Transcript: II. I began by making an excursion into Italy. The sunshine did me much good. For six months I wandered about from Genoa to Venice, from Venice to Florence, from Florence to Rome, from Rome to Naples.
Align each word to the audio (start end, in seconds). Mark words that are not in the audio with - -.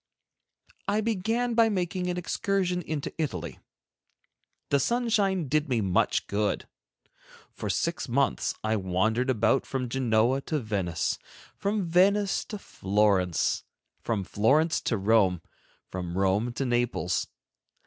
II. 0.89 0.95
I 0.95 1.01
began 1.01 1.53
by 1.53 1.69
making 1.69 2.07
an 2.09 2.17
excursion 2.17 2.81
into 2.81 3.13
Italy. 3.21 3.59
The 4.69 4.79
sunshine 4.79 5.47
did 5.47 5.69
me 5.69 5.79
much 5.79 6.25
good. 6.25 6.67
For 7.53 7.69
six 7.69 8.09
months 8.09 8.55
I 8.63 8.77
wandered 8.77 9.29
about 9.29 9.63
from 9.67 9.89
Genoa 9.89 10.41
to 10.47 10.57
Venice, 10.57 11.19
from 11.55 11.83
Venice 11.85 12.43
to 12.45 12.57
Florence, 12.57 13.63
from 14.01 14.23
Florence 14.23 14.81
to 14.85 14.97
Rome, 14.97 15.43
from 15.87 16.17
Rome 16.17 16.51
to 16.53 16.65
Naples. 16.65 17.27